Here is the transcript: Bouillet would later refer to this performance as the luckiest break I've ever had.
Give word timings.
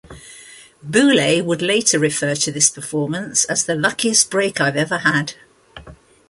Bouillet 0.81 1.45
would 1.45 1.61
later 1.61 1.99
refer 1.99 2.33
to 2.33 2.51
this 2.51 2.71
performance 2.71 3.45
as 3.45 3.65
the 3.65 3.75
luckiest 3.75 4.31
break 4.31 4.59
I've 4.59 4.75
ever 4.75 4.97
had. 4.97 5.35